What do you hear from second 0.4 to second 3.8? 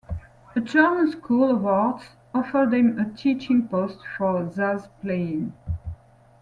A German school of arts offered him a teaching